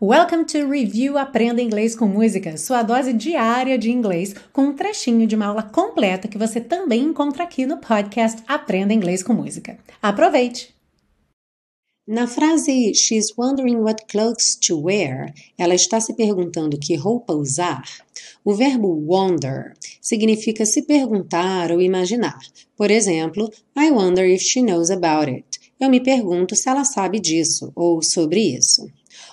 Welcome 0.00 0.44
to 0.44 0.70
Review 0.70 1.18
Aprenda 1.18 1.60
Inglês 1.60 1.96
com 1.96 2.06
Música, 2.06 2.56
sua 2.56 2.84
dose 2.84 3.12
diária 3.12 3.76
de 3.76 3.90
inglês, 3.90 4.32
com 4.52 4.66
um 4.66 4.72
trechinho 4.72 5.26
de 5.26 5.34
uma 5.34 5.46
aula 5.46 5.64
completa 5.64 6.28
que 6.28 6.38
você 6.38 6.60
também 6.60 7.02
encontra 7.02 7.42
aqui 7.42 7.66
no 7.66 7.78
podcast 7.78 8.40
Aprenda 8.46 8.94
Inglês 8.94 9.24
com 9.24 9.32
Música. 9.32 9.76
Aproveite! 10.00 10.72
Na 12.06 12.28
frase 12.28 12.94
She's 12.94 13.36
wondering 13.36 13.78
what 13.78 14.06
clothes 14.06 14.56
to 14.68 14.80
wear, 14.80 15.34
ela 15.58 15.74
está 15.74 16.00
se 16.00 16.14
perguntando 16.14 16.78
que 16.78 16.94
roupa 16.94 17.34
usar. 17.34 17.82
O 18.44 18.54
verbo 18.54 18.86
wonder 19.04 19.72
significa 20.00 20.64
se 20.64 20.82
perguntar 20.82 21.72
ou 21.72 21.80
imaginar. 21.82 22.38
Por 22.76 22.92
exemplo, 22.92 23.50
I 23.76 23.90
wonder 23.90 24.30
if 24.30 24.44
she 24.44 24.62
knows 24.62 24.92
about 24.92 25.28
it. 25.28 25.58
Eu 25.80 25.90
me 25.90 26.00
pergunto 26.00 26.54
se 26.54 26.68
ela 26.68 26.84
sabe 26.84 27.18
disso 27.18 27.72
ou 27.74 28.00
sobre 28.00 28.40
isso. 28.56 28.88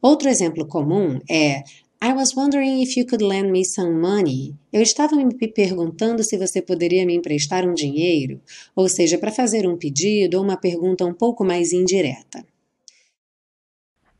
Outro 0.00 0.28
exemplo 0.28 0.66
comum 0.66 1.20
é 1.28 1.64
I 2.00 2.12
was 2.12 2.32
wondering 2.36 2.80
if 2.80 2.96
you 2.96 3.04
could 3.04 3.24
lend 3.24 3.50
me 3.50 3.64
some 3.64 4.00
money. 4.00 4.54
Eu 4.72 4.80
estava 4.80 5.16
me 5.16 5.34
perguntando 5.34 6.22
se 6.22 6.38
você 6.38 6.62
poderia 6.62 7.04
me 7.04 7.16
emprestar 7.16 7.68
um 7.68 7.74
dinheiro, 7.74 8.40
ou 8.76 8.88
seja, 8.88 9.18
para 9.18 9.32
fazer 9.32 9.66
um 9.66 9.76
pedido 9.76 10.38
ou 10.38 10.44
uma 10.44 10.56
pergunta 10.56 11.04
um 11.04 11.12
pouco 11.12 11.44
mais 11.44 11.72
indireta. 11.72 12.46